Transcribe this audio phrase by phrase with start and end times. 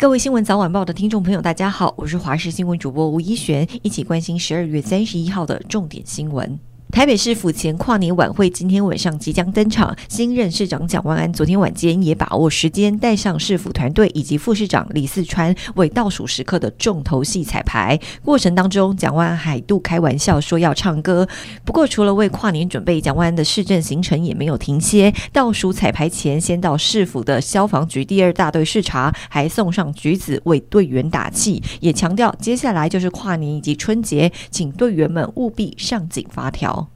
[0.00, 6.56] 各位新闻早晚报的听众朋友，大家好，我是华视新闻主播吴一璇，一起关心十二月三十一号的重点新闻。
[6.98, 17.96] 台北市府前跨年晚会今天晚上即将登场，新任市长蒋万安昨天晚间也把握时间，带上市府团队以及副市长李四川为倒数时刻的重头戏彩排。
[18.24, 21.28] 过程当中，蒋万安还度开玩笑说要唱歌。
[21.64, 25.14] 不过，除了为跨年准备，蒋万安的市政行程也没有停歇。
[25.32, 36.87] 倒数彩排前，先到市府的消防局第二大队视察，还送上橘子为队员打气，也强调接下来就是跨年以及春节，请队员们务必上紧发条。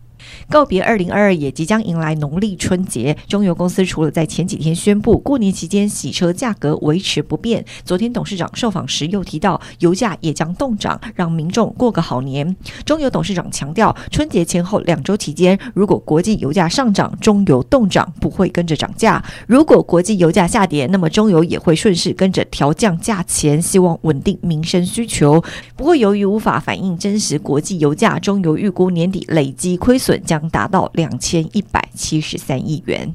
[0.51, 3.17] 告别二零二二，也即将迎来农历春节。
[3.29, 12.57] 中油公司除了在前几天宣布过年期间洗车价格维持不变，昨天董事长受访时又提到油价也将冻涨，让民众过个好年。
[12.85, 25.43] 中油董事长强调，春节前后两周期间，如果国际油价上涨，中油冻涨不会跟着涨价；如果国际油价下跌，那么中油也会顺势跟着调降价钱，希望稳定民生需求。
[25.77, 30.12] 不过，由于无法反映真实国际油价，中油预估年底累积亏损。
[30.19, 33.13] 将达到两千一百七十三亿元。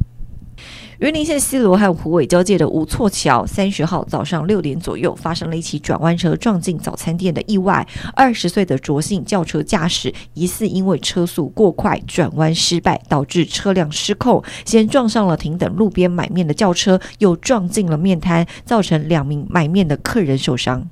[1.00, 7.88] 云林县西螺和虎尾交界的吴厝桥，三十号早上六点左右发生了一起转弯车撞进早餐店的意外。
[8.16, 20.90] 二十岁的卓姓轿车驾驶疑似因为车速过快，转弯失败，导致车辆失控，先撞上了停等路边买面的轿车，又撞进了面摊，造成两名买面的客人受伤。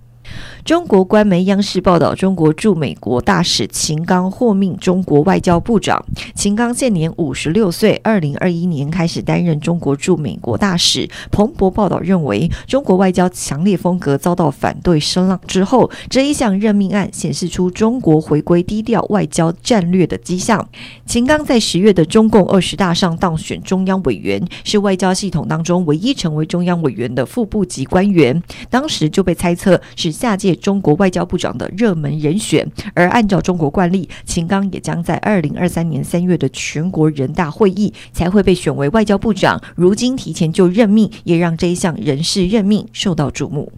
[0.64, 6.04] 中国官媒央视报道，中国驻美国大使秦刚获命中国外交部长。
[6.34, 11.08] 秦刚现年五十六岁，二零二一年开始担任中国驻美国大使。
[11.32, 20.68] 彭博报道认为，中国外交强烈风格遭到反对声浪之后，这一项任命案显示出中国回归低调外交战略的迹象。
[21.06, 28.42] 秦刚在十月的中共二十大上当选中央委员，是外交系统当中唯一成为中央委员的副部级官员。
[28.72, 39.62] 当时就被猜测是下届中国外交部长的热门人选，而按照中国惯例，秦刚也将在二零二三年三月的全国人大会议才会被选为外交部长。
[39.76, 43.72] 如今提前就任命，也让这一项人事任命受到瞩目。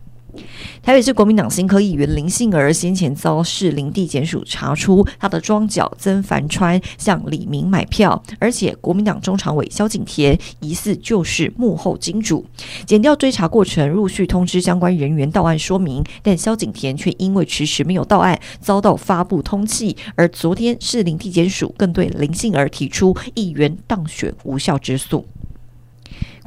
[0.82, 12.46] 台北市国民党新科议员林杏儿先前遭市林地检署查出，他的庄脚曾凡川向李明买票，而且国民党中常委萧景田疑似就是幕后金主。
[12.86, 19.96] 检调追查过程陆续通知相关人员到案说明，但萧景田却因为迟迟没有到案，遭到发布通缉。
[20.16, 25.26] 而昨天市林地检署更对林杏儿提出议员当选无效之诉。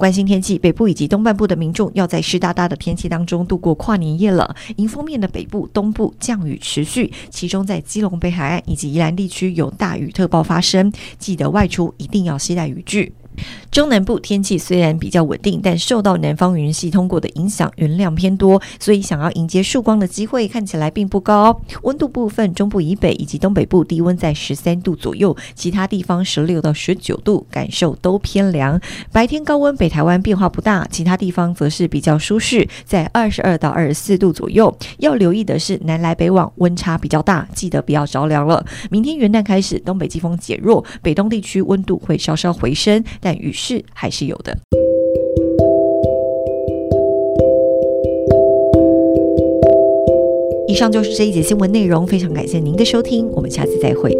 [0.00, 4.56] 关心天气，北部以及东半部的民众要在湿哒哒的天气当中度过跨年夜了。
[4.76, 13.12] 迎风面的北部、东部降雨持续，其中在基隆北海岸以及宜兰地区有大雨特报发生，记得外出一定要携带雨具。
[13.70, 21.60] 中南部天气虽然比较稳定，但受到南方云系通过的影响，云量偏多，所以想要迎接曙光的机会看起来并不高。
[21.82, 28.80] 温度部分，中部以北以及东北部低温在十三度左右，其他地方十六到十九度，感受都偏凉。
[29.12, 34.76] 白天高温北台湾变化不大，其他地方则是比较舒适，在二十二到二十四度左右。
[34.98, 38.66] 要留意的是南来北往温差比较大，记得不要着凉了。
[38.90, 44.58] 明天元旦开始，东北季风减弱，北东地区温度会稍稍回升，但雨势还是有的。
[50.66, 54.19] 以上就是这一节新闻内容，非常感谢您的收听，我们下次再会。